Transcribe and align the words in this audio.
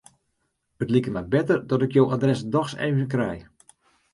It 0.85 0.89
liket 0.93 1.13
my 1.15 1.23
better 1.33 1.57
dat 1.69 1.81
ik 1.85 1.91
jo 1.97 2.03
adres 2.15 2.41
dochs 2.53 2.73
even 2.87 3.07
krij. 3.13 3.37